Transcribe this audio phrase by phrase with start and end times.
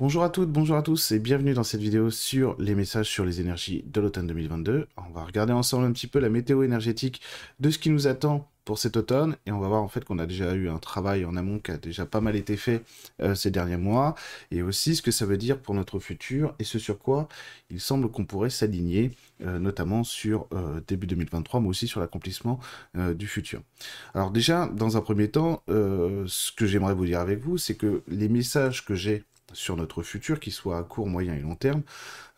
[0.00, 3.26] Bonjour à toutes, bonjour à tous et bienvenue dans cette vidéo sur les messages sur
[3.26, 4.86] les énergies de l'automne 2022.
[4.96, 7.20] On va regarder ensemble un petit peu la météo énergétique
[7.60, 10.18] de ce qui nous attend pour cet automne et on va voir en fait qu'on
[10.18, 12.82] a déjà eu un travail en amont qui a déjà pas mal été fait
[13.20, 14.14] euh, ces derniers mois
[14.50, 17.28] et aussi ce que ça veut dire pour notre futur et ce sur quoi
[17.68, 19.10] il semble qu'on pourrait s'aligner
[19.42, 22.58] euh, notamment sur euh, début 2023 mais aussi sur l'accomplissement
[22.94, 23.60] du futur.
[24.14, 28.02] Alors déjà dans un premier temps ce que j'aimerais vous dire avec vous c'est que
[28.08, 31.82] les messages que j'ai sur notre futur, qu'il soit à court, moyen et long terme,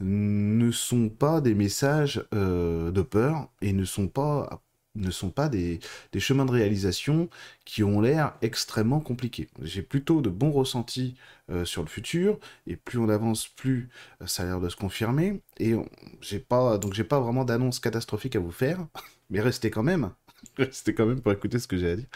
[0.01, 4.62] ne sont pas des messages euh, de peur et ne sont pas
[4.95, 5.80] ne sont pas des,
[6.19, 7.30] chemins de réalisation
[7.65, 9.48] qui ont l'air extrêmement compliqués.
[9.62, 11.17] J'ai plutôt de bons ressentis
[11.51, 13.89] euh, sur le futur, et plus on avance, plus
[14.20, 15.75] euh, ça a l'air de se confirmer, et
[16.20, 18.87] j'ai pas, donc j'ai pas vraiment d'annonce catastrophique à vous faire,
[19.31, 20.11] mais restez quand même,
[20.59, 22.09] restez quand même pour écouter ce que j'ai à dire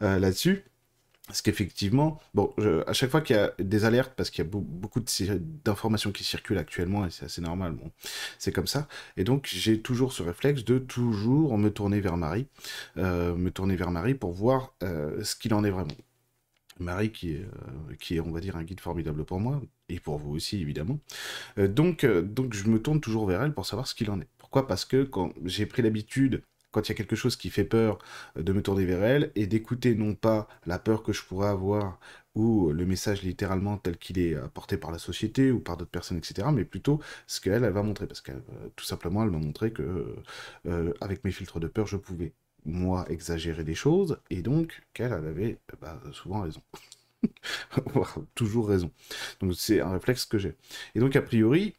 [0.00, 0.64] là-dessus.
[1.30, 2.52] Parce qu'effectivement, bon,
[2.88, 5.00] à chaque fois qu'il y a des alertes, parce qu'il y a beaucoup
[5.64, 7.76] d'informations qui circulent actuellement, et c'est assez normal,
[8.40, 8.88] c'est comme ça.
[9.16, 12.46] Et donc, j'ai toujours ce réflexe de toujours me tourner vers Marie,
[12.96, 15.94] euh, me tourner vers Marie pour voir euh, ce qu'il en est vraiment.
[16.80, 20.00] Marie qui est, euh, qui est, on va dire, un guide formidable pour moi, et
[20.00, 20.98] pour vous aussi, évidemment.
[21.56, 24.28] donc, donc, je me tourne toujours vers elle pour savoir ce qu'il en est.
[24.36, 24.66] Pourquoi?
[24.66, 27.98] Parce que quand j'ai pris l'habitude quand il y a quelque chose qui fait peur,
[28.36, 31.48] euh, de me tourner vers elle et d'écouter non pas la peur que je pourrais
[31.48, 31.98] avoir
[32.34, 36.18] ou le message littéralement tel qu'il est apporté par la société ou par d'autres personnes,
[36.18, 38.06] etc., mais plutôt ce qu'elle, elle va montrer.
[38.06, 40.14] Parce que euh, tout simplement, elle m'a montré que
[40.66, 42.32] euh, avec mes filtres de peur, je pouvais,
[42.64, 46.62] moi, exagérer des choses et donc qu'elle, elle avait bah, souvent raison.
[48.34, 48.90] toujours raison.
[49.40, 50.56] Donc c'est un réflexe que j'ai.
[50.94, 51.74] Et donc a priori,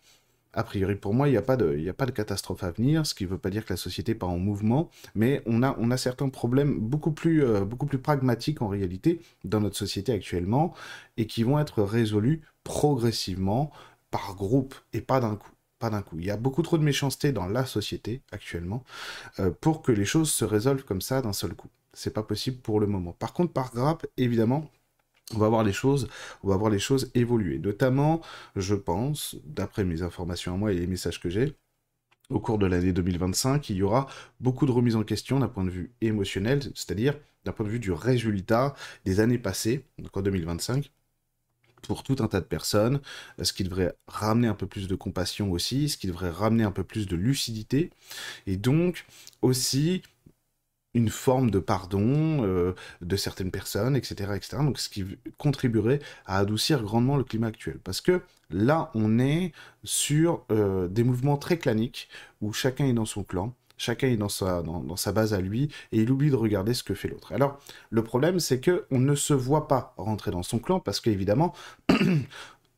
[0.53, 3.29] a priori, pour moi, il n'y a, pas de, catastrophe à venir, ce qui ne
[3.29, 7.11] veut pas dire que la société part en mouvement, mais on a, certains problèmes beaucoup
[7.11, 10.73] plus, euh, beaucoup plus pragmatiques en réalité dans notre société actuellement,
[11.17, 13.71] et qui vont être résolus progressivement,
[14.09, 15.51] par groupe, et pas d'un coup.
[15.79, 16.17] Pas d'un coup.
[16.19, 18.83] Il y a beaucoup trop de méchanceté dans la société actuellement
[19.39, 21.69] euh, pour que les choses se résolvent comme ça d'un seul coup.
[21.93, 23.13] C'est pas possible pour le moment.
[23.13, 24.69] Par contre, par grappe, évidemment,
[25.35, 26.07] on va voir les choses,
[26.43, 27.59] on va voir les choses évoluer.
[27.59, 28.21] Notamment,
[28.55, 31.55] je pense, d'après mes informations à moi et les messages que j'ai,
[32.29, 34.07] au cours de l'année 2025, il y aura
[34.39, 37.15] beaucoup de remises en question d'un point de vue émotionnel, c'est-à-dire
[37.45, 38.73] d'un point de vue du résultat
[39.05, 40.91] des années passées, donc en 2025
[41.81, 43.01] pour tout un tas de personnes,
[43.41, 46.71] ce qui devrait ramener un peu plus de compassion aussi, ce qui devrait ramener un
[46.71, 47.89] peu plus de lucidité,
[48.45, 49.05] et donc
[49.41, 50.03] aussi
[50.93, 54.57] une forme de pardon euh, de certaines personnes, etc., etc.
[54.59, 55.05] Donc, ce qui
[55.37, 57.79] contribuerait à adoucir grandement le climat actuel.
[57.83, 59.53] Parce que là, on est
[59.83, 62.09] sur euh, des mouvements très claniques
[62.41, 65.69] où chacun est dans son clan, chacun est dans sa, dans, sa base à lui,
[65.91, 67.33] et il oublie de regarder ce que fait l'autre.
[67.33, 67.59] Alors,
[67.89, 71.53] le problème, c'est que on ne se voit pas rentrer dans son clan, parce qu'évidemment,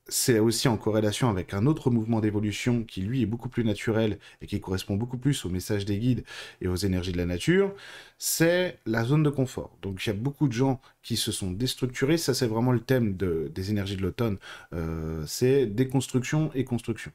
[0.07, 4.19] c'est aussi en corrélation avec un autre mouvement d'évolution qui lui est beaucoup plus naturel
[4.41, 6.25] et qui correspond beaucoup plus au message des guides
[6.61, 7.73] et aux énergies de la nature,
[8.17, 9.77] c'est la zone de confort.
[9.81, 12.81] Donc il y a beaucoup de gens qui se sont déstructurés, ça c'est vraiment le
[12.81, 14.37] thème des énergies de l'automne,
[14.73, 17.11] euh, c'est déconstruction et construction.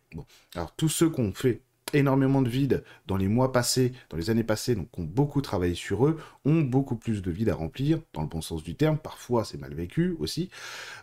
[0.54, 1.60] Alors tous ceux qu'on fait
[1.94, 5.74] énormément de vide dans les mois passés, dans les années passées, donc ont beaucoup travaillé
[5.74, 8.98] sur eux, ont beaucoup plus de vide à remplir, dans le bon sens du terme,
[8.98, 10.50] parfois c'est mal vécu aussi,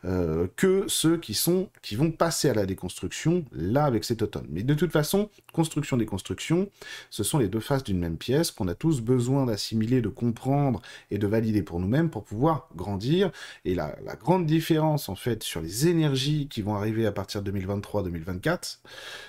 [0.06, 4.47] euh, que ceux qui sont, qui vont passer à la déconstruction, là, avec cet automne.
[4.50, 6.69] Mais de toute façon, construction, déconstruction,
[7.09, 10.81] ce sont les deux faces d'une même pièce qu'on a tous besoin d'assimiler, de comprendre
[11.12, 13.31] et de valider pour nous-mêmes pour pouvoir grandir.
[13.63, 17.41] Et la, la grande différence, en fait, sur les énergies qui vont arriver à partir
[17.41, 18.79] de 2023-2024,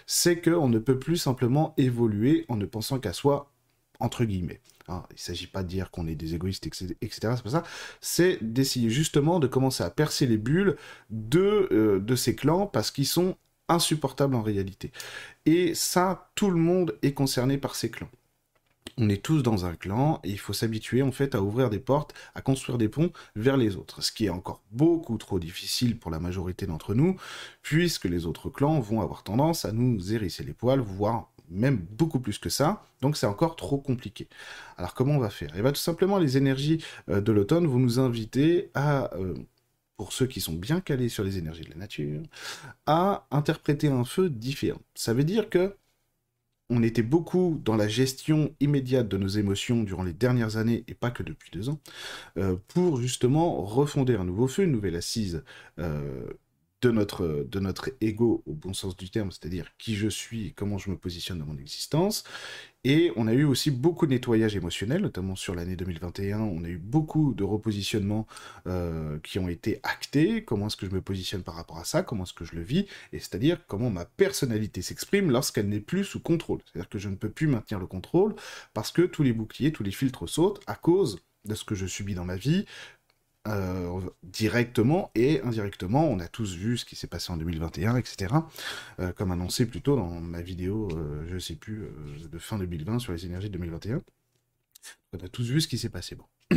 [0.07, 1.46] c'est qu'on ne peut plus simplement
[1.77, 3.53] évoluer en ne pensant qu'à soi,
[4.01, 4.61] entre guillemets.
[4.89, 6.91] Hein, il ne s'agit pas de dire qu'on est des égoïstes, etc.
[7.21, 7.63] C'est pas ça.
[8.01, 10.77] C'est d'essayer justement de commencer à percer les bulles
[11.11, 13.37] de, euh, de ces clans parce qu'ils sont
[13.69, 14.93] insupportables en réalité.
[15.45, 18.11] Et ça, tout le monde est concerné par ces clans
[18.99, 21.79] on est tous dans un clan et il faut s'habituer en fait à ouvrir des
[21.79, 25.99] portes, à construire des ponts vers les autres, ce qui est encore beaucoup trop difficile
[25.99, 27.17] pour la majorité d'entre nous,
[27.63, 32.21] puisque les autres clans vont avoir tendance à nous hérisser les poils, voire même beaucoup
[32.21, 34.29] plus que ça, donc c'est encore trop compliqué.
[34.77, 35.51] Alors comment on va faire?
[35.57, 39.15] Eh bien tout simplement les énergies euh, de l'automne vont nous inviter à...
[39.15, 39.35] Euh,
[39.97, 42.21] pour ceux qui sont bien calés sur les énergies de la nature,
[42.85, 44.83] à interpréter un feu différent.
[44.95, 45.75] Ça veut dire que
[46.69, 50.95] on était beaucoup dans la gestion immédiate de nos émotions durant les dernières années, et
[50.95, 51.81] pas que depuis deux ans,
[52.37, 55.43] euh, pour justement refonder un nouveau feu, une nouvelle assise
[56.83, 60.51] de notre, de notre ego au bon sens du terme, c'est-à-dire qui je suis et
[60.53, 62.25] comment je me positionne dans mon existence.
[62.85, 66.39] Et on a eu aussi beaucoup de nettoyage émotionnel, notamment sur l'année 2021.
[66.41, 68.27] On a eu beaucoup de repositionnements
[68.69, 70.45] euh, qui ont été actés.
[70.45, 72.03] Comment est-ce que je me positionne par rapport à ça?
[72.03, 72.87] Comment est-ce que je le vis?
[73.13, 76.61] Et c'est-à-dire comment ma personnalité s'exprime lorsqu'elle n'est plus sous contrôle.
[76.65, 78.37] C'est-à-dire que je ne peux plus maintenir le contrôle
[78.75, 81.87] parce que tous les boucliers, tous les filtres sautent à cause de ce que je
[81.87, 82.67] subis dans ma vie,
[83.47, 86.09] euh, directement et indirectement.
[86.09, 88.35] On a tous vu ce qui s'est passé en 2021, etc.
[89.01, 91.87] Euh, comme annoncé plus tôt dans ma vidéo, euh, je sais plus,
[92.31, 94.03] de fin 2020 sur les énergies 2021.
[95.13, 96.17] On a tous vu ce qui s'est passé.
[96.17, 96.25] Bon.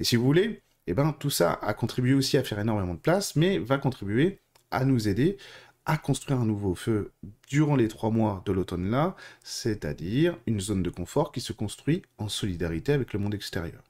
[0.00, 3.00] et si vous voulez, eh ben, tout ça a contribué aussi à faire énormément de
[3.00, 5.38] place, mais va contribuer à nous aider
[5.86, 7.12] à construire un nouveau feu
[7.48, 12.02] durant les trois mois de l'automne là, c'est-à-dire une zone de confort qui se construit
[12.18, 13.87] en solidarité avec le monde extérieur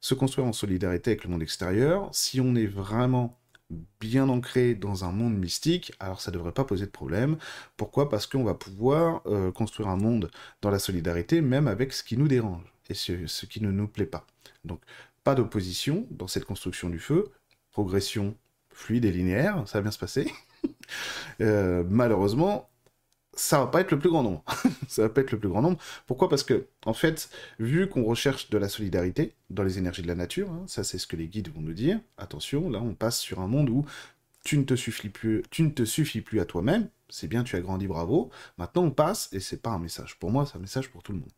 [0.00, 3.38] se construire en solidarité avec le monde extérieur, si on est vraiment
[4.00, 7.36] bien ancré dans un monde mystique, alors ça ne devrait pas poser de problème.
[7.76, 8.08] Pourquoi?
[8.08, 10.30] Parce qu'on va pouvoir euh, construire un monde
[10.62, 14.06] dans la solidarité, même avec ce qui nous dérange et ce, qui ne nous plaît
[14.06, 14.26] pas.
[14.64, 14.80] Donc,
[15.24, 17.30] pas d'opposition dans cette construction du feu,
[17.70, 18.34] progression
[18.70, 20.30] fluide et linéaire, ça va bien se passer.
[21.40, 22.68] Euh, malheureusement,
[23.38, 24.42] ça va pas être le plus grand nombre.
[24.88, 25.78] ça va pas être le plus grand nombre.
[26.06, 26.28] Pourquoi?
[26.28, 30.16] Parce que, en fait, vu qu'on recherche de la solidarité dans les énergies de la
[30.16, 33.20] nature, hein, ça c'est ce que les guides vont nous dire, attention, là on passe
[33.20, 33.84] sur un monde où
[34.44, 37.54] tu ne te suffis plus, tu ne te suffis plus à toi-même, c'est bien, tu
[37.54, 38.30] as grandi, bravo.
[38.56, 41.12] Maintenant on passe, et c'est pas un message pour moi, c'est un message pour tout
[41.12, 41.30] le monde.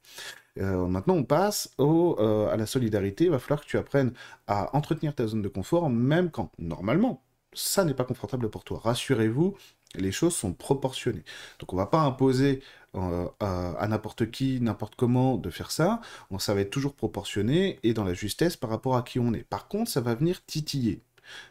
[0.58, 4.12] Euh, maintenant on passe au, euh, à la solidarité, il va falloir que tu apprennes
[4.46, 8.80] à entretenir ta zone de confort, même quand, normalement, ça n'est pas confortable pour toi.
[8.82, 9.56] Rassurez-vous,
[9.96, 11.24] les choses sont proportionnées.
[11.58, 12.62] Donc on va pas imposer
[12.96, 16.00] euh, à, n'importe qui, n'importe comment de faire ça.
[16.38, 19.44] ça va être toujours proportionné et dans la justesse par rapport à qui on est.
[19.44, 21.02] Par contre, ça va venir titiller.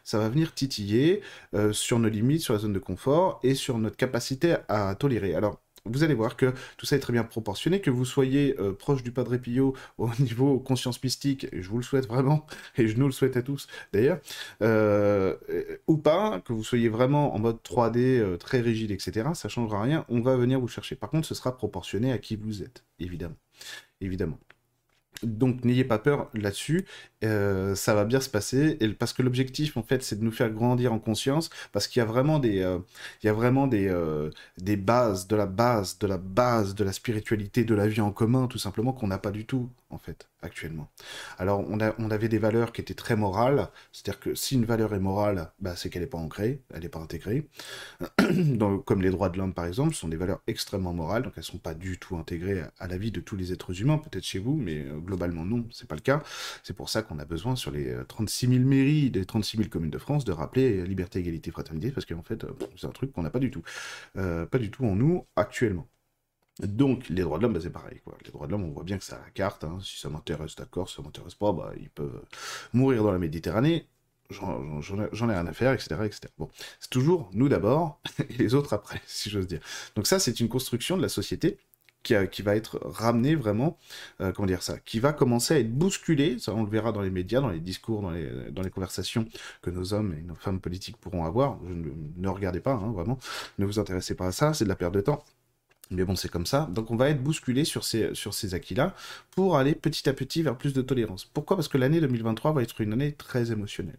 [0.04, 1.22] Ça va venir titiller
[1.54, 5.34] euh, sur nos limites, sur la zone de confort et sur notre capacité à tolérer.
[5.34, 8.72] Alors, vous allez voir que tout ça est très bien proportionné, que vous soyez euh,
[8.72, 12.46] proche du Padre Pio au niveau conscience mystique, et je vous le souhaite vraiment,
[12.76, 14.20] et je nous le souhaite à tous d'ailleurs,
[14.62, 15.36] euh,
[15.86, 19.82] ou pas, que vous soyez vraiment en mode 3D euh, très rigide, etc., ça changera
[19.82, 20.96] rien, on va venir vous chercher.
[20.96, 23.36] Par contre, ce sera proportionné à qui vous êtes, évidemment.
[24.00, 24.38] Évidemment.
[25.22, 26.86] Donc n'ayez pas peur là-dessus,
[27.24, 30.50] euh, ça va bien se passer, parce que l'objectif en fait c'est de nous faire
[30.50, 32.78] grandir en conscience, parce qu'il y a vraiment des, euh,
[33.22, 36.92] il y a vraiment euh, des bases, de la base, de la base de la
[36.92, 40.28] spiritualité, de la vie en commun tout simplement qu'on n'a pas du tout en fait
[40.42, 40.90] actuellement.
[41.38, 45.00] Alors on, avait des valeurs qui étaient très morales, c'est-à-dire que si une valeur est
[45.00, 47.48] morale, bah, c'est qu'elle n'est pas ancrée, elle n'est pas intégrée.
[48.86, 51.44] Comme les droits de l'homme par exemple, sont des valeurs extrêmement morales, donc elles ne
[51.44, 54.38] sont pas du tout intégrées à, la vie de tous les êtres humains, peut-être chez
[54.38, 56.22] vous, mais globalement non, c'est pas le cas.
[56.62, 59.68] C'est pour ça qu'on a besoin sur les 36 euh, 000 mairies des 36 000
[59.68, 63.12] communes de France de rappeler liberté, égalité, fraternité, parce qu'en fait, euh, c'est un truc
[63.12, 63.62] qu'on n'a pas du tout.
[64.16, 65.88] Euh, pas du tout en nous actuellement.
[66.66, 68.00] Donc, les droits de l'homme, bah, c'est pareil.
[68.24, 69.64] Les droits de l'homme, on voit bien que c'est à la carte.
[69.64, 69.78] Hein.
[69.82, 70.88] Si ça m'intéresse, d'accord.
[70.88, 72.22] Si ça m'intéresse pas, bah, ils peuvent
[72.72, 73.86] mourir dans la Méditerranée.
[74.30, 75.96] J'en ai rien à faire, etc.
[76.04, 76.20] etc.
[76.38, 76.48] Bon,
[76.78, 79.60] c'est toujours nous d'abord et les autres après, si j'ose dire.
[79.96, 81.58] Donc ça, c'est une construction de la société
[82.02, 83.78] qui, va être ramené vraiment,
[84.20, 87.02] euh, comment dire ça, qui va commencer à être bousculé, ça on le verra dans
[87.02, 89.26] les médias, dans les discours, dans les, dans les conversations
[89.62, 91.58] que nos hommes et nos femmes politiques pourront avoir.
[91.62, 93.18] ne, regardez pas, hein, vraiment,
[93.58, 95.22] ne vous intéressez pas à ça, c'est de la perte de temps.
[95.90, 96.68] Mais bon, c'est comme ça.
[96.70, 98.94] Donc on va être bousculé sur ces, sur acquis-là
[99.32, 101.24] pour aller petit à petit vers plus de tolérance.
[101.24, 101.56] Pourquoi?
[101.56, 103.98] Parce que l'année 2023 va être une année très émotionnelle.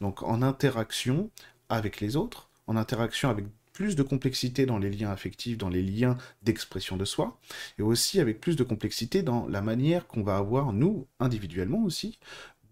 [0.00, 1.30] Donc en interaction
[1.68, 5.82] avec les autres, en interaction avec plus de complexité dans les liens affectifs, dans les
[5.82, 7.38] liens d'expression de soi,
[7.78, 12.20] et aussi avec plus de complexité dans la manière qu'on va avoir, nous, individuellement aussi,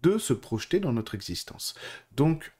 [0.01, 1.75] de se projeter dans notre existence.
[2.15, 2.53] Donc,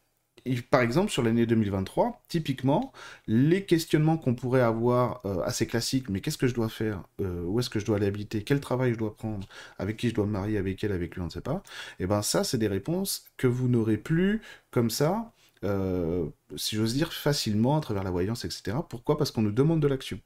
[0.69, 2.91] par exemple, sur l'année 2023, typiquement,
[3.27, 7.43] les questionnements qu'on pourrait avoir euh, assez classiques, mais qu'est-ce que je dois faire euh,
[7.45, 9.47] Où est-ce que je dois aller habiter Quel travail je dois prendre
[9.79, 11.63] Avec qui je dois me marier Avec elle Avec lui On ne sait pas.
[11.99, 15.33] Et eh bien ça, c'est des réponses que vous n'aurez plus comme ça
[15.63, 18.77] euh, si j'ose dire, facilement à travers la voyance, etc.
[18.89, 19.17] Pourquoi?
[19.17, 20.19] Parce qu'on nous demande de l'action.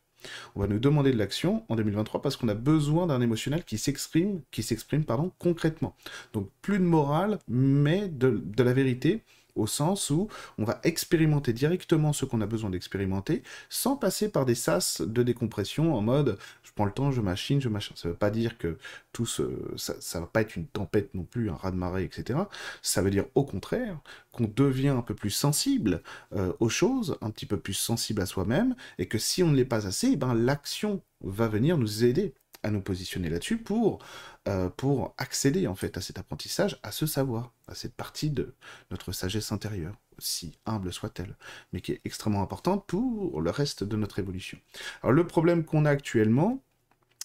[0.55, 3.77] On va nous demander de l'action en 2023 parce qu'on a besoin d'un émotionnel qui
[3.77, 5.95] s'exprime, qui s'exprime pardon, concrètement.
[6.33, 9.23] Donc plus de morale, mais de, de la vérité,
[9.57, 14.45] au sens où on va expérimenter directement ce qu'on a besoin d'expérimenter, sans passer par
[14.45, 17.93] des sas de décompression en mode je prends le temps, je machine, je machin.
[17.95, 18.77] Ça veut pas dire que
[19.11, 19.43] tout ça,
[19.77, 22.39] ça va pas être une tempête non plus, un raz-de-marée, etc.
[22.81, 23.97] Ça veut dire au contraire
[24.31, 26.03] qu'on devient un peu plus sensible
[26.35, 29.55] euh, aux choses, un petit peu plus sensible à soi-même, et que si on ne
[29.55, 32.33] l'est pas assez, eh ben l'action va venir nous aider
[32.63, 33.99] à nous positionner là-dessus pour,
[34.47, 38.53] euh, pour accéder en fait à cet apprentissage, à ce savoir, à cette partie de
[38.91, 41.35] notre sagesse intérieure, si humble soit-elle,
[41.73, 44.57] mais qui est extrêmement importante pour le reste de notre évolution.
[45.03, 46.61] Alors le problème qu'on a actuellement,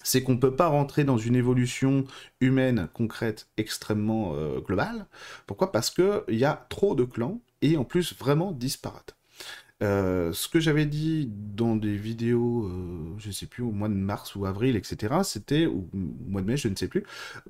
[0.05, 2.05] c'est qu'on ne peut pas rentrer dans une évolution
[2.41, 5.07] humaine concrète extrêmement euh, globale.
[5.47, 5.71] Pourquoi?
[5.71, 9.17] Parce qu'il y a trop de clans, et en plus vraiment disparates.
[9.83, 13.89] Euh, ce que j'avais dit dans des vidéos, euh, je ne sais plus, au mois
[13.89, 17.05] de mars ou avril, etc., c'était, au mois de mai, je ne sais plus,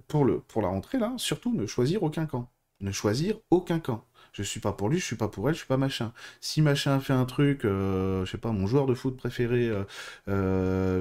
[0.08, 2.50] pour, la rentrée, là, surtout ne choisir aucun camp.
[2.80, 4.06] Ne choisir aucun camp.
[4.32, 6.12] Je suis pas pour lui, je suis pas pour elle, je suis pas machin.
[6.40, 9.70] Si machin fait un truc, euh, je sais pas, mon joueur de foot préféré,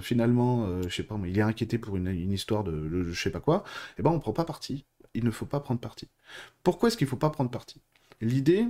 [0.01, 3.39] finalement, je sais pas, il est inquiété pour une, histoire de, de, je sais pas
[3.39, 3.63] quoi,
[3.97, 4.85] eh ben on prend pas parti.
[5.13, 6.07] Il ne faut pas prendre parti.
[6.63, 7.81] Pourquoi est-ce qu'il faut pas prendre parti?
[8.21, 8.67] L'idée,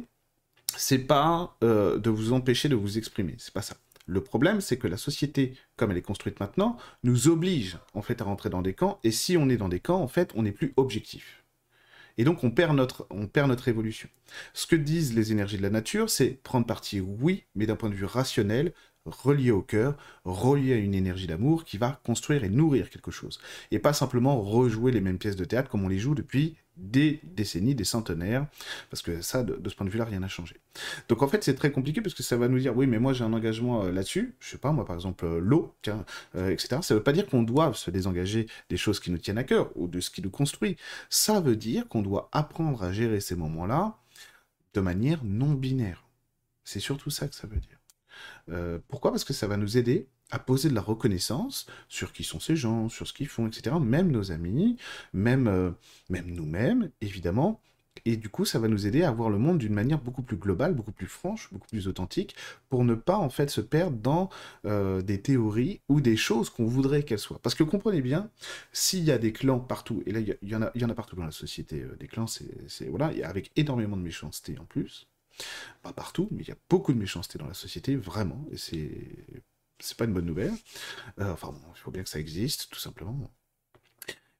[0.77, 3.75] c'est pas euh, de vous empêcher de vous exprimer, c'est pas ça.
[4.07, 8.21] Le problème, c'est que la société, comme elle est construite maintenant, nous oblige en fait
[8.21, 10.43] à rentrer dans des camps, et si on est dans des camps, en fait, on
[10.43, 11.43] n'est plus objectif.
[12.17, 14.09] Et donc on perd notre, on perd notre évolution.
[14.53, 17.89] Ce que disent les énergies de la nature, c'est prendre parti, oui, mais d'un point
[17.89, 18.73] de vue rationnel,
[19.05, 23.39] relié au cœur, relié à une énergie d'amour qui va construire et nourrir quelque chose.
[23.71, 27.19] Et pas simplement rejouer les mêmes pièces de théâtre comme on les joue depuis des
[27.23, 28.47] décennies, des centenaires,
[28.89, 30.55] parce que ça, de, ce point de vue-là, rien n'a changé.
[31.09, 33.13] Donc en fait, c'est très compliqué parce que ça va nous dire, oui, mais moi
[33.13, 35.75] j'ai un engagement euh, là-dessus, je sais pas, moi par exemple, euh, l'eau,
[36.35, 36.77] euh, etc.
[36.81, 39.69] Ça veut pas dire qu'on doit se désengager des choses qui nous tiennent à cœur
[39.75, 40.77] ou de ce qui nous construit.
[41.09, 43.97] Ça veut dire qu'on doit apprendre à gérer ces moments-là
[44.73, 46.05] de manière non binaire.
[46.63, 47.80] C'est surtout ça que ça veut dire.
[48.49, 49.11] Euh, pourquoi?
[49.11, 52.55] Parce que ça va nous aider à poser de la reconnaissance sur qui sont ces
[52.55, 53.75] gens, sur ce qu'ils font, etc.
[53.81, 54.77] Même nos amis,
[55.13, 55.71] même, euh,
[56.09, 57.61] même nous-mêmes, évidemment.
[58.05, 60.37] Et du coup, ça va nous aider à voir le monde d'une manière beaucoup plus
[60.37, 62.35] globale, beaucoup plus franche, beaucoup plus authentique,
[62.69, 64.29] pour ne pas en fait se perdre dans
[64.65, 67.39] euh, des théories ou des choses qu'on voudrait qu'elles soient.
[67.43, 68.29] Parce que comprenez bien,
[68.71, 70.95] s'il y a des clans partout, et là il y, en a, y en a
[70.95, 75.10] partout dans la société, des clans, c'est voilà, avec énormément de méchanceté en plus.
[75.81, 78.91] Pas partout, mais il y a beaucoup de méchanceté dans la société, vraiment, et c'est
[79.79, 80.53] c'est pas une bonne nouvelle.
[81.19, 83.31] Euh, enfin, il faut bien que ça existe, tout simplement.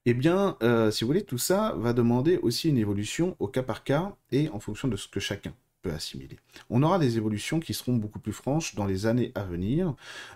[0.05, 3.63] Eh bien, euh, si vous voulez, tout ça va demander aussi une évolution au cas
[3.63, 6.39] par cas et en fonction de ce que chacun peut assimiler.
[6.69, 9.95] On aura des évolutions qui seront beaucoup plus franches dans les années à venir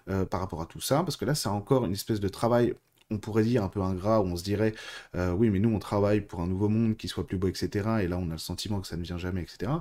[0.09, 2.75] euh, par rapport à tout ça, parce que là, c'est encore une espèce de travail
[3.11, 4.73] on pourrait dire un peu ingrat, où on se dirait
[5.15, 7.69] euh, oui, mais nous on travaille pour un nouveau monde qui soit plus beau, etc.
[8.01, 9.71] Et là on a le sentiment que ça ne vient jamais, etc.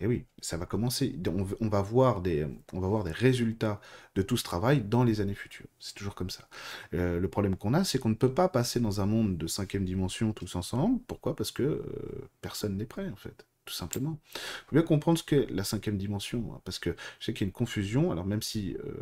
[0.00, 1.18] Et oui, ça va commencer.
[1.60, 3.80] On, va voir des, on va voir des résultats
[4.14, 5.66] de tout ce travail dans les années futures.
[5.78, 6.48] C'est toujours comme ça.
[6.94, 9.46] Euh, le problème qu'on a, c'est qu'on ne peut pas passer dans un monde de
[9.46, 11.00] cinquième dimension tous ensemble.
[11.06, 11.36] Pourquoi?
[11.36, 14.18] Parce que euh, personne n'est prêt en fait tout simplement.
[14.34, 17.42] Il faut bien comprendre ce qu'est la cinquième dimension, hein, parce que je sais qu'il
[17.42, 18.94] y a une confusion, alors même si, euh,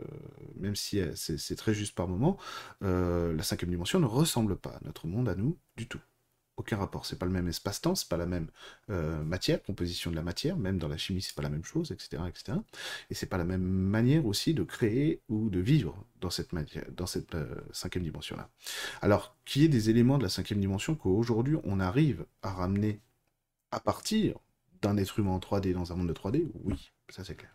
[0.57, 2.39] même si euh, c'est très juste par moment,
[2.83, 6.01] euh, la cinquième dimension ne ressemble pas à notre monde, à nous, du tout.
[6.59, 8.49] Aucun rapport, c'est pas le même espace-temps, c'est pas la même
[8.89, 12.23] matière, composition de la matière, même dans la chimie c'est pas la même chose, etc.
[12.29, 12.59] etc.
[13.09, 16.51] Et c'est pas la même manière aussi de créer ou de vivre dans cette,
[16.95, 17.35] dans cette
[17.73, 18.51] cinquième dimension-là.
[19.01, 23.01] Alors, qu'il y ait des éléments de la cinquième dimension qu'aujourd'hui on arrive à ramener
[23.73, 24.37] à partir
[24.83, 27.53] d'un être humain en 3D dans un monde de 3D, oui, ça c'est clair.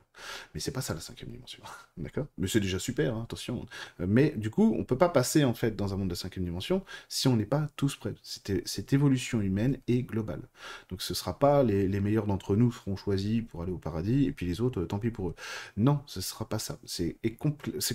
[0.53, 1.62] Mais c'est pas ça la cinquième dimension,
[1.98, 2.27] d'accord?
[2.38, 3.65] Mais c'est déjà super, hein, attention.
[4.00, 6.84] Mais du coup, on peut pas passer en fait dans un monde de cinquième dimension
[7.10, 8.15] si on n'est pas tous prêts.
[8.24, 10.41] Cette évolution humaine est globale.
[10.89, 14.31] Donc ce sera pas les, meilleurs d'entre nous seront choisis pour aller au paradis et
[14.31, 15.36] puis les autres, tant pis pour eux.
[15.75, 16.79] Non, ce sera pas ça.
[16.86, 17.17] C'est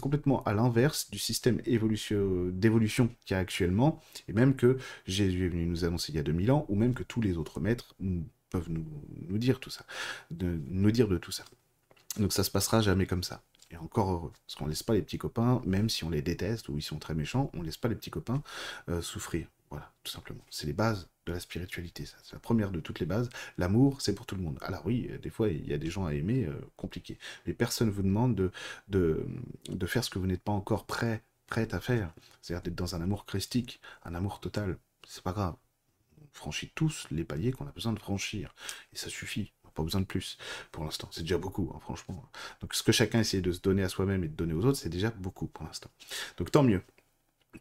[0.01, 5.49] complètement à l'inverse du système d'évolution qu'il y a actuellement et même que Jésus est
[5.49, 7.95] venu nous annoncer il y a 2000 ans ou même que tous les autres maîtres
[8.53, 8.87] peuvent nous,
[9.29, 9.85] nous dire tout ça,
[10.31, 11.45] de, nous dire de tout ça.
[12.19, 13.43] Donc ça se passera jamais comme ça.
[13.71, 16.69] Et encore heureux, parce qu'on laisse pas les petits copains, même si on les déteste
[16.69, 18.43] ou ils sont très méchants, on laisse pas les petits copains
[18.91, 19.47] euh, souffrir.
[19.71, 20.45] Voilà, tout simplement.
[20.51, 22.19] C'est les bases de la spiritualité, ça.
[22.23, 23.31] C'est la première de toutes les bases.
[23.57, 24.59] L'amour, c'est pour tout le monde.
[24.61, 27.19] Alors oui, des fois, il y a des gens à aimer, euh, compliqué.
[27.47, 28.51] Mais personne ne vous demande de,
[28.89, 29.25] de,
[29.71, 32.13] de faire ce que vous n'êtes pas encore prêt, prête à faire.
[32.43, 34.77] C'est-à-dire d'être dans un amour christique, un amour total.
[35.09, 35.55] C'est pas grave
[36.33, 38.55] franchit tous les paliers qu'on a besoin de franchir.
[38.93, 39.53] Et ça suffit.
[39.65, 40.39] On n'a pas besoin de plus
[40.71, 41.09] pour l'instant.
[41.13, 42.23] C'est déjà beaucoup, hein, franchement.
[42.61, 44.79] Donc ce que chacun essaie de se donner à soi-même et de donner aux autres,
[44.79, 45.91] c'est déjà beaucoup pour l'instant.
[46.37, 46.83] Donc tant mieux.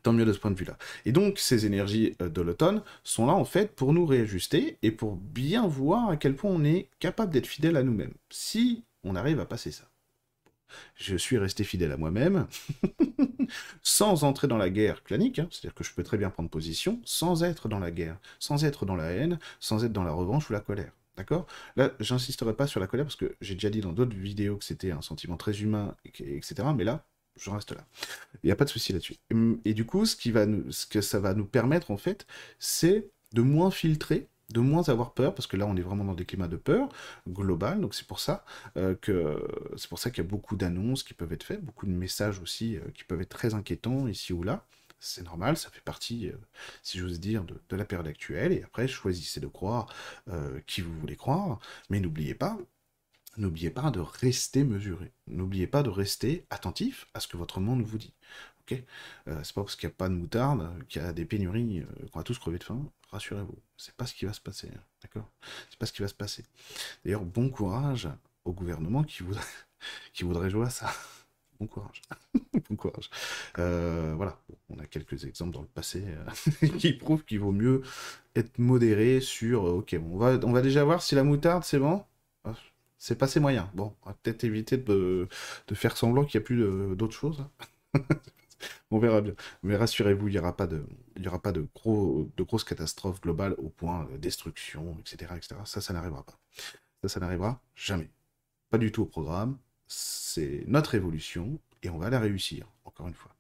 [0.04, 0.78] Tant mieux de ce point de vue-là.
[1.04, 4.92] Et donc, ces énergies euh, de l'automne sont là, en fait, pour nous réajuster et
[4.92, 8.14] pour bien voir à quel point on est capable d'être fidèle à nous-mêmes.
[8.30, 9.91] Si on arrive à passer ça
[10.96, 12.48] je suis resté fidèle à moi-même,
[13.82, 15.48] sans entrer dans la guerre clanique, hein.
[15.52, 18.86] c'est-à-dire que je peux très bien prendre position, sans être dans la guerre, sans être
[18.86, 20.92] dans la haine, sans être dans la revanche ou la colère.
[21.18, 21.46] D'accord?
[21.76, 24.64] Là, j'insisterai pas sur la colère parce que j'ai déjà dit dans d'autres vidéos que
[24.64, 26.70] c'était un sentiment très humain, etc.
[26.76, 27.06] Mais là,
[27.38, 27.86] je reste là.
[28.44, 29.16] Il n'y a pas de souci là-dessus.
[29.66, 32.26] Et, du coup, ce, qui va ce que ça va nous permettre, en fait,
[32.60, 36.14] c'est de moins filtrer de moins avoir peur, parce que là on est vraiment dans
[36.14, 36.90] des climats de peur
[37.28, 38.46] global, donc c'est pour ça
[38.78, 39.46] euh, que
[39.78, 42.40] c'est pour ça qu'il y a beaucoup d'annonces qui peuvent être faites, beaucoup de messages
[42.40, 44.66] aussi euh, qui peuvent être très inquiétants ici ou là.
[45.04, 46.38] C'est normal, ça fait partie, euh,
[46.84, 48.52] si j'ose dire, de, de, la période actuelle.
[48.52, 49.88] Et après, choisissez de croire
[50.68, 52.56] qui vous voulez croire, mais n'oubliez pas,
[53.38, 55.12] n'oubliez pas de rester mesuré.
[55.28, 58.14] N'oubliez pas de rester attentif à ce que votre monde vous dit.
[58.62, 58.84] Ok?
[59.26, 62.20] C'est pas parce qu'il n'y a pas de moutarde qu'il y a des pénuries, qu'on
[62.20, 65.30] va tous crever de faim rassurez-vous, c'est pas ce qui va se passer, hein, d'accord?
[65.70, 66.44] C'est pas ce qui va se passer.
[67.04, 68.10] D'ailleurs, bon courage
[68.46, 69.44] au gouvernement qui voudrait,
[70.14, 70.92] qui jouer à ça.
[71.60, 72.02] Bon courage.
[72.70, 73.08] bon courage.
[73.60, 74.36] Euh, voilà,
[74.72, 77.84] on a quelques exemples dans le passé euh, qui prouvent qu'il vaut mieux
[78.36, 79.68] être modéré sur.
[79.68, 82.04] Euh, ok, on va déjà voir si la moutarde c'est bon?
[83.04, 83.68] C'est passé moyen.
[83.74, 85.28] Bon, on va peut-être éviter de,
[85.74, 87.44] faire semblant qu'il n'y a plus d'autres choses.
[88.92, 89.34] On verra bien.
[89.64, 92.64] Mais rassurez-vous, il n'y aura pas, de, il y aura pas de, gros, de grosses
[92.64, 95.32] catastrophes globales au point de destruction, etc.
[95.36, 95.56] etc.
[95.66, 96.38] Ça, ça n'arrivera pas.
[97.02, 98.12] Ça, ça n'arrivera jamais.
[98.70, 99.58] Pas du tout au programme.
[99.88, 103.32] C'est notre évolution et on va la réussir, encore une fois.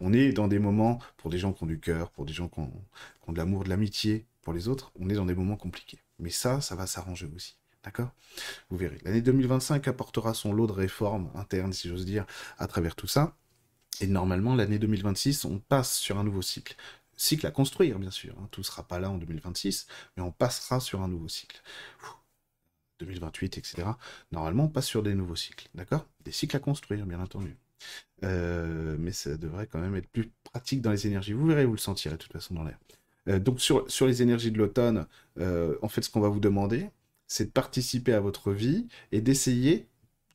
[0.00, 2.48] On est dans des moments, pour des gens qui ont du cœur, pour des gens
[2.48, 5.98] qui ont de l'amour, de l'amitié pour les autres, on est dans des moments compliqués.
[6.18, 7.58] Mais ça, ça va s'arranger aussi.
[7.84, 8.10] D'accord?
[8.70, 8.98] Vous verrez.
[9.04, 12.26] L'année 2025 apportera son lot de réformes internes, si j'ose dire,
[12.58, 13.36] à travers tout ça.
[14.00, 16.76] Et normalement, l'année 2026, on passe sur un nouveau cycle.
[17.16, 18.34] Cycle à construire, bien sûr.
[18.38, 18.48] Hein.
[18.50, 21.60] Tout ne sera pas là en 2026, mais on passera sur un nouveau cycle.
[23.00, 23.88] 2028, etc.
[24.32, 26.06] Normalement, on passe sur des nouveaux cycles, d'accord?
[26.24, 27.56] Des cycles à construire, bien entendu.
[28.24, 31.32] Euh, mais ça devrait quand même être plus pratique dans les énergies.
[31.32, 32.78] Vous verrez, vous le sentirez de toute façon dans l'air.
[33.28, 35.06] Euh, donc sur, sur les énergies de l'automne,
[35.38, 36.90] euh, en fait, ce qu'on va vous demander,
[37.28, 39.86] c'est de participer à votre vie et d'essayer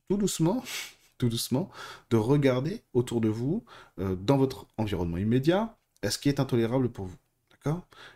[0.08, 0.64] tout doucement
[1.18, 1.70] tout doucement,
[2.10, 3.64] de regarder autour de vous,
[4.00, 5.76] euh, dans votre environnement immédiat,
[6.08, 7.16] ce qui est intolérable pour vous.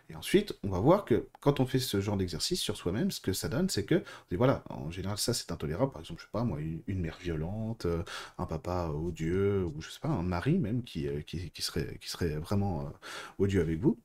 [0.09, 3.19] Et ensuite, on va voir que quand on fait ce genre d'exercice sur soi-même, ce
[3.19, 5.91] que ça donne, c'est que, voilà, en général, ça c'est intolérable.
[5.91, 8.03] Par exemple, je sais pas, moi, une, mère violente, euh,
[8.37, 11.21] un papa odieux, ou je sais pas, un mari même qui, euh,
[11.55, 12.91] serait vraiment
[13.39, 13.99] odieux avec vous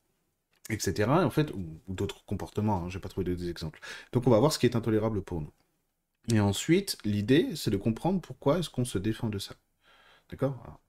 [0.70, 1.24] etc.
[1.24, 3.80] En fait, ou, d'autres comportements, hein, je n'ai pas trouvé d'autres exemples.
[4.12, 5.52] Donc on va voir ce qui est intolérable pour nous.
[6.32, 9.54] Et ensuite, l'idée, c'est de comprendre pourquoi est-ce qu'on se défend de ça.
[10.30, 10.80] D'accord?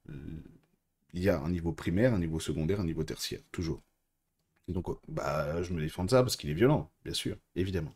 [1.14, 3.82] Il y a un niveau primaire, un niveau secondaire, un niveau tertiaire, toujours.
[4.68, 7.94] donc, bah, je me défends de ça parce qu'il est violent, bien sûr, évidemment.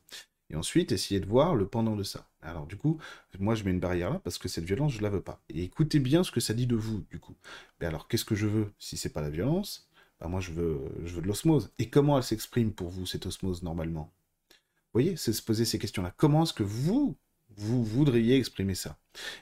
[0.50, 2.28] Et ensuite, essayer de voir le pendant de ça.
[2.42, 3.00] Alors, du coup,
[3.40, 5.42] moi, je mets une barrière là parce que cette violence, je la veux pas.
[5.50, 7.36] Et écoutez bien ce que ça dit de vous, du coup.
[7.80, 9.89] Mais alors, qu'est-ce que je veux si c'est pas la violence?
[10.20, 11.72] Bah, moi, je veux, je veux de l'osmose.
[11.80, 14.12] Et comment elle s'exprime pour vous, cette osmose, normalement?
[14.50, 16.14] Vous voyez, c'est se poser ces questions-là.
[16.18, 17.16] Comment est-ce que vous,
[17.56, 18.98] vous voudriez exprimer ça?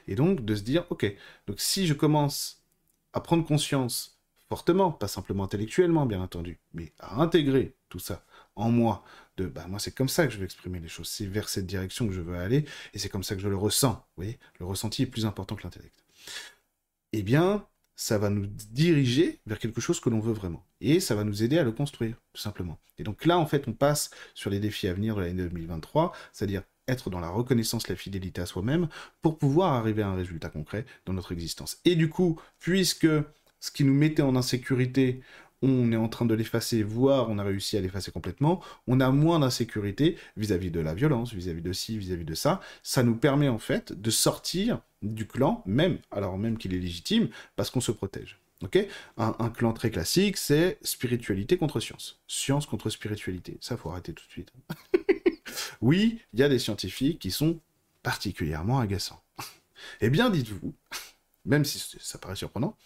[0.06, 1.14] Et donc de se dire, ok,
[1.46, 2.62] donc si je commence
[3.12, 8.24] à prendre conscience fortement, pas simplement intellectuellement bien entendu, mais à intégrer tout ça
[8.56, 9.04] en moi,
[9.36, 11.66] de bah moi c'est comme ça que je veux exprimer les choses, c'est vers cette
[11.66, 14.38] direction que je veux aller, et c'est comme ça que je le ressens, vous voyez,
[14.58, 16.02] le ressenti est plus important que l'intellect.
[17.12, 17.66] Eh bien,
[17.98, 20.64] ça va nous diriger vers quelque chose que l'on veut vraiment.
[20.80, 22.78] Et ça va nous aider à le construire, tout simplement.
[22.96, 26.12] Et donc là, en fait, on passe sur les défis à venir de l'année 2023,
[26.32, 28.88] c'est-à-dire être dans la reconnaissance, la fidélité à soi-même,
[29.20, 31.80] pour pouvoir arriver à un résultat concret dans notre existence.
[31.84, 33.08] Et du coup, puisque
[33.58, 35.20] ce qui nous mettait en insécurité,
[35.62, 39.10] on est en train de l'effacer, voire on a réussi à l'effacer complètement, on a
[39.10, 42.60] moins d'insécurité vis-à-vis de la violence, vis-à-vis de ci, vis-à-vis de ça.
[42.82, 47.28] Ça nous permet en fait de sortir du clan, même, alors même qu'il est légitime,
[47.56, 48.38] parce qu'on se protège.
[48.62, 48.76] Ok?
[49.16, 52.20] Un, un, clan très classique, c'est spiritualité contre science.
[52.26, 53.56] Science contre spiritualité.
[53.60, 54.52] Ça, faut arrêter tout de suite.
[55.80, 57.60] Oui, il y a des scientifiques qui sont
[58.02, 59.22] particulièrement agaçants.
[60.00, 60.74] eh bien, dites-vous,
[61.44, 62.76] même si ça paraît surprenant,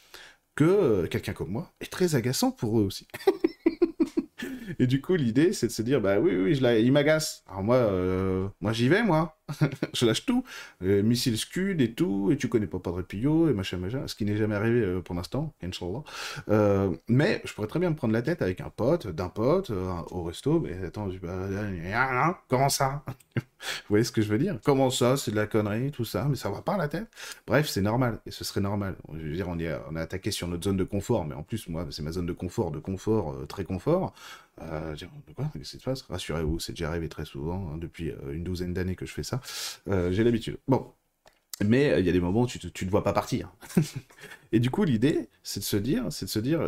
[0.65, 3.07] euh, quelqu'un comme moi est très agaçant pour eux aussi.
[4.79, 7.45] Et du coup, l'idée, c'est de se dire, bah oui, oui, je il m'agace.
[7.49, 9.39] Alors moi, euh, moi j'y vais, moi.
[9.95, 10.45] je lâche tout.
[10.83, 14.07] Euh, missile Scud et tout, et tu connais pas Padre Pio, et machin, machin.
[14.07, 16.03] Ce qui n'est jamais arrivé euh, pour l'instant, Inch'Allah.
[16.49, 19.71] Euh, mais je pourrais très bien me prendre la tête avec un pote, d'un pote,
[20.11, 20.61] au resto.
[20.61, 23.05] Mais attends, je, bah, comment ça?
[23.37, 24.59] Vous voyez ce que je veux dire?
[24.65, 27.07] Comment ça C'est de la connerie, tout ça, mais ça va pas la tête?
[27.47, 28.97] Bref, c'est normal, et ce serait normal.
[29.13, 31.45] Je veux dire, on est, on est attaqué sur notre zone de confort, mais en
[31.45, 34.15] plus, moi, c'est ma zone de confort, de confort, très confort.
[34.61, 34.95] Euh,
[35.35, 35.51] quoi?
[35.53, 39.07] Qu'est-ce qui Rassurez-vous, c'est déjà arrivé très souvent, hein, depuis euh, une douzaine d'années que
[39.07, 39.32] je fais ça.
[39.89, 40.59] Euh, j'ai l'habitude.
[40.69, 40.93] Bon.
[41.65, 43.53] Mais euh, il y a des moments où tu, ne vois pas partir.
[44.53, 46.61] et du coup, l'idée, c'est de se dire, c'est de se dire,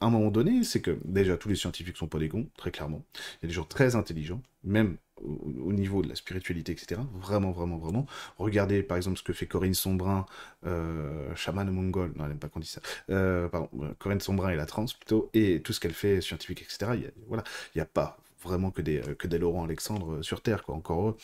[0.00, 2.70] à un moment donné, c'est que déjà tous les scientifiques sont pas des cons, très
[2.70, 3.04] clairement.
[3.14, 7.00] Il y a des gens très intelligents, même au, niveau de la spiritualité, etc.
[7.14, 8.06] Vraiment, vraiment, vraiment.
[8.38, 10.26] Regardez par exemple ce que fait Corinne Sombrin,
[10.66, 12.80] euh, chaman mongol, non, elle n'aime pas qu'on dise ça.
[13.10, 16.92] Euh, pardon, Corinne Sombrin et la trans plutôt, et tout ce qu'elle fait scientifique, etc.
[17.26, 17.42] Voilà,
[17.74, 21.10] il n'y a pas vraiment que des, que des Laurent Alexandre sur Terre, quoi, encore
[21.10, 21.16] eux.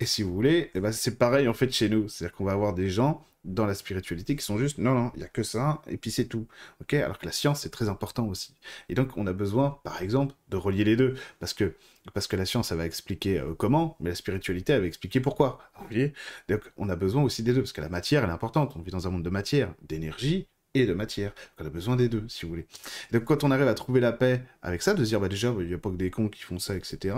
[0.00, 2.08] Et si vous voulez, eh ben, c'est pareil en fait chez nous.
[2.08, 5.18] C'est-à-dire qu'on va avoir des gens dans la spiritualité qui sont juste non, non, il
[5.18, 6.46] n'y a que ça, et puis c'est tout.
[6.80, 6.94] ok?
[6.94, 8.54] Alors que la science, c'est très important aussi.
[8.88, 11.14] Et donc, on a besoin, par exemple, de relier les deux.
[11.38, 11.74] Parce que,
[12.12, 15.20] parce que la science, ça va expliquer euh, comment, mais la spiritualité, elle va expliquer
[15.20, 15.60] pourquoi.
[16.48, 18.74] Donc, on a besoin aussi des deux, parce que la matière, elle est importante.
[18.76, 20.48] On vit dans un monde de matière, d'énergie,
[20.80, 21.32] et de matière.
[21.58, 22.66] On a besoin des deux, si vous voulez.
[23.12, 25.54] Donc quand on arrive à trouver la paix avec ça, de se dire, bah déjà,
[25.60, 27.16] il n'y a pas que des cons qui font ça, etc.,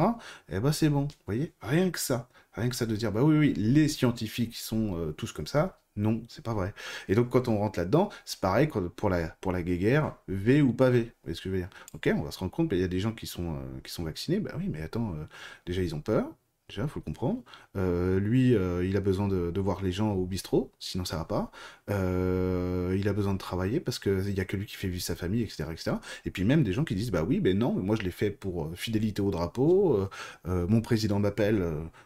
[0.50, 1.52] eh ben c'est bon, vous voyez?
[1.62, 2.28] Rien que ça.
[2.54, 5.80] Rien que ça de dire, bah oui, oui, les scientifiques sont euh, tous comme ça,
[5.96, 6.74] non, c'est pas vrai.
[7.08, 10.72] Et donc, quand on rentre là-dedans, c'est pareil pour la, pour la guéguerre, V ou
[10.72, 11.00] pas V.
[11.02, 11.70] Vous voyez ce que je veux dire?
[11.94, 13.92] Ok, on va se rendre compte, il y a des gens qui sont, euh, qui
[13.92, 14.40] sont vaccinés.
[14.40, 15.24] Bah oui, mais attends, euh,
[15.66, 16.30] déjà, ils ont peur.
[16.68, 17.42] Déjà, faut le comprendre.
[17.76, 21.50] Euh, lui, il a besoin de, voir les gens au bistrot, sinon ça va pas.
[21.88, 25.16] il a besoin de travailler parce qu'il n'y a que lui qui fait vivre sa
[25.16, 25.96] famille, etc., etc.
[26.24, 28.30] Et puis même des gens qui disent, bah oui, ben non, moi je l'ai fait
[28.30, 30.08] pour fidélité au drapeau.
[30.44, 31.64] mon président m'appelle,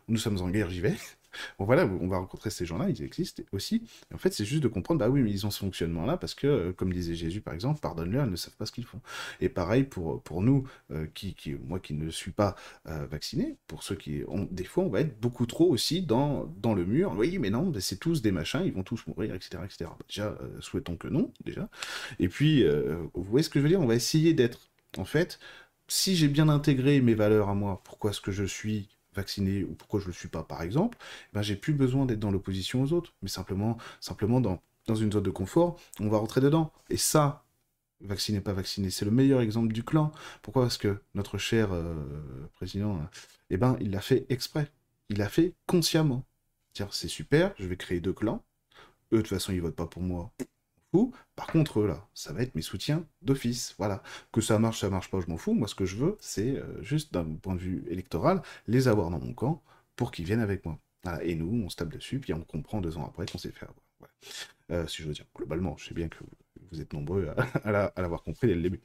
[0.09, 0.97] nous sommes en guerre, j'y vais.
[1.59, 3.83] Bon voilà, on va rencontrer ces gens-là, ils existent aussi.
[4.15, 6.47] en fait, c'est juste de comprendre, bah oui, mais ils ont ce fonctionnement-là parce que,
[6.47, 9.01] euh, comme disait Jésus par exemple, pardonne-leur, ils ne savent pas ce qu'ils font.
[9.41, 12.55] Et pareil pour, pour nous, euh, qui, qui, moi qui ne suis pas
[12.89, 16.47] euh, vacciné, pour ceux qui ont, des fois, on va être beaucoup trop aussi dans,
[16.59, 17.15] dans le mur.
[17.17, 19.63] Oui, mais non, c'est tous des machins, ils vont tous mourir, etc.
[19.65, 19.91] etc.
[19.99, 21.69] Bah, déjà, souhaitons que non, déjà.
[22.19, 22.65] Et puis,
[23.15, 23.81] vous voyez ce que je veux dire?
[23.81, 25.39] On va essayer d'être, en fait,
[25.89, 29.75] si j'ai bien intégré mes valeurs à moi, pourquoi est-ce que je suis vacciné ou
[29.75, 32.31] pourquoi je ne le suis pas, par exemple, eh ben, j'ai plus besoin d'être dans
[32.31, 36.73] l'opposition aux autres, mais simplement, simplement dans, une zone de confort, on va rentrer dedans.
[36.91, 37.45] Et ça,
[38.01, 40.13] vacciné, pas vacciné, c'est le meilleur exemple du clan.
[40.43, 40.63] Pourquoi?
[40.63, 41.95] Parce que notre cher euh,
[42.55, 43.01] président,
[43.51, 44.71] eh ben, il l'a fait exprès.
[45.09, 46.25] Il l'a fait consciemment.
[46.91, 48.43] C'est super, je vais créer deux clans.
[49.13, 50.33] Eux, de toute façon, ils votent pas pour moi.
[51.37, 53.75] Par contre, là, ça va être mes soutiens d'office.
[53.79, 54.03] Voilà.
[54.33, 55.55] Que ça marche, ça marche pas, je m'en fous.
[55.55, 59.11] Moi, ce que je veux, c'est euh, juste d'un point de vue électoral, les avoir
[59.11, 59.63] dans mon camp
[59.97, 60.79] pour qu'ils viennent avec moi.
[61.23, 63.67] Et nous, on se tape dessus, puis on comprend deux ans après qu'on s'est fait.
[64.71, 66.19] Euh, si je veux dire, globalement, je sais bien que
[66.71, 67.29] vous êtes nombreux
[67.65, 68.81] à l'avoir compris dès le début.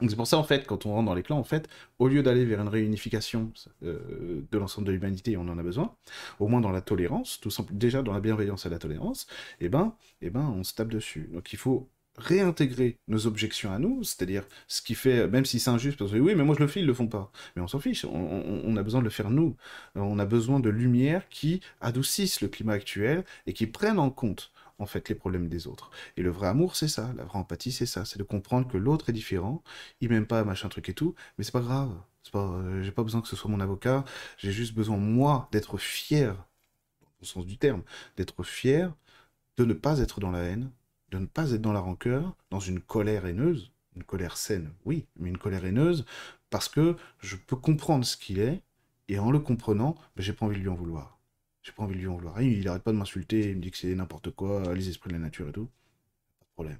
[0.00, 2.08] Donc c'est pour ça, en fait, quand on rentre dans les clans, en fait, au
[2.08, 3.50] lieu d'aller vers une réunification
[3.82, 5.94] euh, de l'ensemble de l'humanité, on en a besoin,
[6.38, 9.26] au moins dans la tolérance, tout simplement, déjà dans la bienveillance et la tolérance,
[9.60, 11.30] eh ben, eh ben, on se tape dessus.
[11.32, 15.70] Donc il faut réintégrer nos objections à nous, c'est-à-dire ce qui fait, même si c'est
[15.70, 17.30] injuste, parce que oui, mais moi je le fais, ils le font pas.
[17.54, 19.56] Mais on s'en fiche, on, on, a besoin de le faire nous.
[19.94, 24.52] On a besoin de lumière qui adoucissent le climat actuel et qui prennent en compte
[24.78, 25.90] en fait les problèmes des autres.
[26.16, 28.76] Et le vrai amour, c'est ça, la vraie empathie, c'est ça, c'est de comprendre que
[28.76, 29.62] l'autre est différent,
[30.00, 31.92] il m'aime pas, machin truc et tout, mais c'est pas grave.
[32.22, 34.04] C'est pas, euh, j'ai pas besoin que ce soit mon avocat,
[34.38, 36.36] j'ai juste besoin moi d'être fier,
[37.22, 37.82] au sens du terme,
[38.16, 38.92] d'être fier
[39.56, 40.70] de ne pas être dans la haine,
[41.10, 45.06] de ne pas être dans la rancœur, dans une colère haineuse, une colère saine, oui,
[45.16, 46.04] mais une colère haineuse,
[46.50, 48.62] parce que je peux comprendre ce qu'il est,
[49.08, 51.15] et en le comprenant, ben, j'ai pas envie de lui en vouloir.
[51.66, 52.40] J'ai pas envie de lui en vouloir.
[52.40, 55.14] Il arrête pas de m'insulter, il me dit que c'est n'importe quoi, les esprits de
[55.14, 55.68] la nature et tout.
[56.38, 56.78] Pas de problème.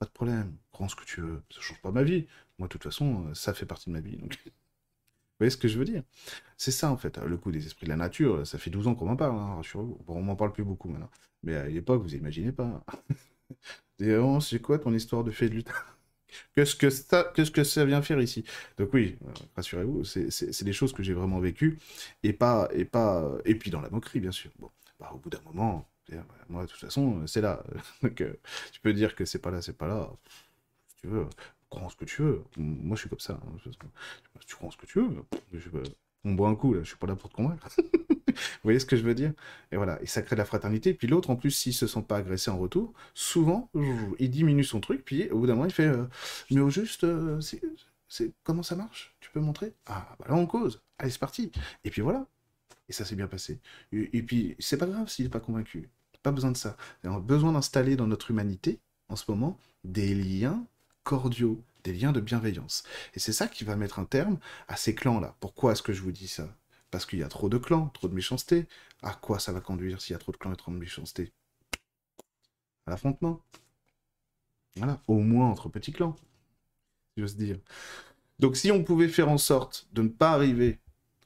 [0.00, 0.56] Pas de problème.
[0.72, 1.40] Prends ce que tu veux.
[1.54, 2.26] Ça change pas ma vie.
[2.58, 4.16] Moi, de toute façon, ça fait partie de ma vie.
[4.16, 4.36] Donc...
[4.44, 6.02] Vous voyez ce que je veux dire?
[6.56, 7.16] C'est ça, en fait.
[7.18, 9.54] Le coup des esprits de la nature, ça fait 12 ans qu'on m'en parle, hein,
[9.54, 10.00] rassurez-vous.
[10.04, 11.10] Bon, on m'en parle plus beaucoup maintenant.
[11.44, 12.84] Mais à l'époque, vous imaginez pas.
[14.00, 15.72] Oh, c'est quoi ton histoire de fée de lutte
[16.54, 18.44] Qu'est-ce que ça, qu'est-ce que ça vient faire ici?
[18.76, 21.78] Donc oui, euh, rassurez-vous, c'est des choses que j'ai vraiment vécues
[22.22, 24.50] et pas et pas et puis dans la moquerie bien sûr.
[24.58, 25.88] Bon, bah, au bout d'un moment,
[26.48, 27.62] moi de toute façon c'est là.
[28.02, 28.34] Donc euh,
[28.72, 30.10] tu peux dire que c'est pas là, c'est pas là.
[31.00, 31.26] Tu veux,
[31.70, 32.42] crois ce que tu veux.
[32.56, 33.34] Moi je suis comme ça.
[33.34, 33.70] Hein.
[34.46, 35.82] Tu crois ce que tu veux.
[36.24, 37.68] On boit un coup là, je suis pas là pour te convaincre.
[38.28, 39.32] Vous voyez ce que je veux dire?
[39.72, 40.94] Et voilà, et ça crée de la fraternité.
[40.94, 43.70] Puis l'autre, en plus, s'il se sent pas agressé en retour, souvent,
[44.18, 46.04] il diminue son truc, puis au bout d'un moment, il fait euh,
[46.50, 47.40] Mais au juste, euh,
[48.08, 49.14] c'est comment ça marche?
[49.20, 49.74] Tu peux montrer?
[49.86, 50.80] Ah, bah là, on cause.
[50.98, 51.52] Allez, c'est parti.
[51.84, 52.26] Et puis voilà.
[52.88, 53.60] Et ça s'est bien passé.
[53.92, 55.90] Et, puis, c'est pas grave s'il n'est pas convaincu.
[56.22, 56.76] Pas besoin de ça.
[57.04, 60.64] On a besoin d'installer dans notre humanité, en ce moment, des liens
[61.04, 62.82] cordiaux, des liens de bienveillance.
[63.14, 64.38] Et c'est ça qui va mettre un terme
[64.68, 65.36] à ces clans-là.
[65.40, 66.48] Pourquoi est-ce que je vous dis ça?
[66.90, 68.66] Parce qu'il y a trop de clans, trop de méchanceté.
[69.02, 71.32] À quoi ça va conduire s'il y a trop de clans et trop de méchanceté?
[72.86, 73.40] À l'affrontement.
[74.76, 76.16] Voilà, au moins entre petits clans,
[77.14, 77.58] si j'ose dire.
[78.38, 80.80] Donc si on pouvait faire en sorte de ne pas arriver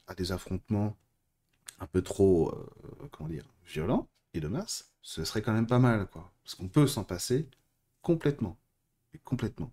[0.07, 0.97] à des affrontements
[1.79, 5.79] un peu trop, euh, comment dire, violents et de masse, ce serait quand même pas
[5.79, 6.31] mal, quoi.
[6.43, 7.49] Parce qu'on peut s'en passer
[8.01, 8.57] complètement.
[9.19, 9.71] Complètement.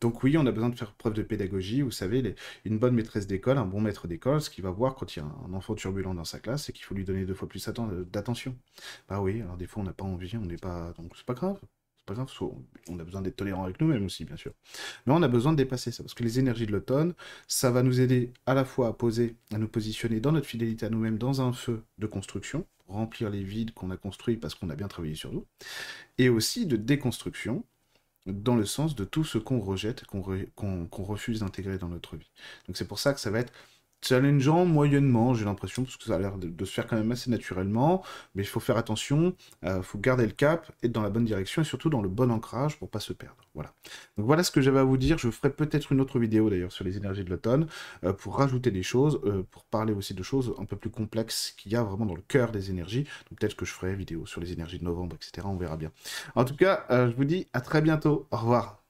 [0.00, 1.82] Donc oui, on a besoin de faire preuve de pédagogie.
[1.82, 5.16] Vous savez, une bonne maîtresse d'école, un bon maître d'école, ce qu'il va voir quand
[5.16, 7.34] il y a un enfant turbulent dans sa classe, c'est qu'il faut lui donner deux
[7.34, 7.68] fois plus
[8.12, 8.56] d'attention.
[9.08, 10.92] Bah oui, alors des fois on n'a pas envie, on n'est pas...
[10.96, 11.58] Donc c'est pas grave.
[11.98, 12.30] C'est pas grave,
[12.88, 14.52] on a besoin d'être tolérant avec nous-mêmes aussi, bien sûr.
[15.06, 17.14] Mais on a besoin de dépasser ça, parce que les énergies de l'automne,
[17.48, 20.86] ça va nous aider à la fois à poser, à nous positionner dans notre fidélité
[20.86, 24.70] à nous-mêmes, dans un feu de construction, remplir les vides qu'on a construits parce qu'on
[24.70, 25.46] a bien travaillé sur nous,
[26.18, 27.64] et aussi de déconstruction,
[28.26, 32.30] dans le sens de tout ce qu'on rejette, qu'on refuse d'intégrer dans notre vie.
[32.66, 33.52] Donc c'est pour ça que ça va être
[34.02, 37.30] challengeant moyennement, j'ai l'impression, parce que ça a l'air de, se faire quand même assez
[37.30, 38.02] naturellement,
[38.34, 41.24] mais il faut faire attention, il euh, faut garder le cap, être dans la bonne
[41.24, 43.36] direction et surtout dans le bon ancrage pour pas se perdre.
[43.54, 43.72] Voilà.
[44.16, 45.18] Donc voilà ce que j'avais à vous dire.
[45.18, 47.66] Je ferai peut-être une autre vidéo d'ailleurs sur les énergies de l'automne
[48.04, 51.54] euh, pour rajouter des choses, euh, pour parler aussi de choses un peu plus complexes
[51.56, 53.04] qu'il y a vraiment dans le cœur des énergies.
[53.30, 55.46] Donc peut-être que je ferai vidéo sur les énergies de novembre, etc.
[55.50, 55.90] On verra bien.
[56.34, 58.26] En tout cas, je vous dis à très bientôt.
[58.30, 58.85] Au revoir.